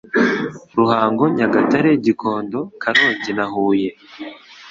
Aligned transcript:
Ruhango 0.77 1.23
Nyagatare 1.37 1.91
Gikondo 2.03 2.59
Karongi 2.81 3.31
na 3.37 3.45
Huye 3.53 3.89